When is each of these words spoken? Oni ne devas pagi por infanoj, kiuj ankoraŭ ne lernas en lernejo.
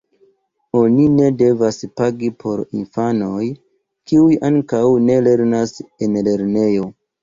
Oni 0.79 1.03
ne 1.17 1.27
devas 1.41 1.77
pagi 2.01 2.31
por 2.41 2.65
infanoj, 2.81 3.45
kiuj 4.09 4.35
ankoraŭ 4.53 4.93
ne 5.09 5.23
lernas 5.33 5.81
en 5.89 6.23
lernejo. 6.31 6.95